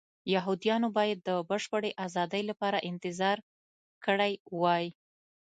یهودیانو 0.35 0.87
باید 0.97 1.19
د 1.27 1.29
بشپړې 1.49 1.91
ازادۍ 2.05 2.43
لپاره 2.49 2.85
انتظار 2.89 3.37
کړی 4.05 4.33
وای. 4.61 4.85